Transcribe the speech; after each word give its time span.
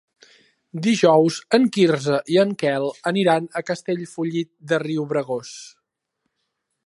Dijous 0.85 1.35
en 1.57 1.67
Quirze 1.75 2.15
i 2.35 2.39
en 2.45 2.55
Quel 2.63 2.87
aniran 3.13 3.47
a 3.61 3.63
Castellfollit 3.67 4.51
de 4.73 4.79
Riubregós. 4.87 5.55